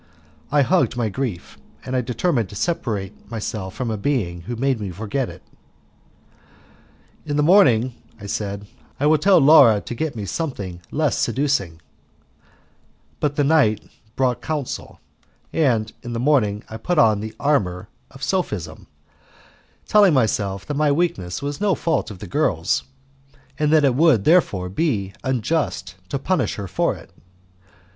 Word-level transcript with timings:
I 0.51 0.63
hugged 0.63 0.97
my 0.97 1.09
grief, 1.09 1.59
and 1.85 1.95
I 1.95 2.01
determined 2.01 2.49
to 2.49 2.55
separate 2.55 3.29
myself 3.29 3.75
from 3.75 3.91
a 3.91 3.97
being 3.97 4.41
who 4.41 4.55
made 4.55 4.79
me 4.81 4.89
forget 4.89 5.29
it. 5.29 5.43
"In 7.23 7.37
the 7.37 7.43
morning," 7.43 7.93
I 8.19 8.25
said, 8.25 8.65
"I 8.99 9.05
will 9.05 9.19
tell 9.19 9.37
Laura 9.37 9.79
to 9.79 9.93
get 9.93 10.15
me 10.15 10.25
something 10.25 10.81
less 10.89 11.19
seducing;" 11.19 11.83
but 13.19 13.35
the 13.35 13.43
night 13.43 13.87
brought 14.15 14.41
counsel, 14.41 14.99
and 15.53 15.91
in 16.01 16.13
the 16.13 16.19
morning 16.19 16.63
I 16.67 16.77
put 16.77 16.97
on 16.97 17.19
the 17.19 17.35
armour 17.39 17.87
of 18.09 18.23
sophism, 18.23 18.87
telling 19.87 20.15
myself 20.15 20.65
that 20.65 20.73
my 20.73 20.91
weakness 20.91 21.43
was 21.43 21.61
no 21.61 21.75
fault 21.75 22.09
of 22.09 22.17
the 22.17 22.25
girl's, 22.27 22.85
and 23.59 23.71
that 23.71 23.85
it 23.85 23.93
would 23.93 24.23
therefore 24.23 24.67
be 24.67 25.13
unjust 25.23 25.93
to 26.09 26.17
punish 26.17 26.55
her 26.55 26.67
for 26.67 26.95
it. 26.95 27.11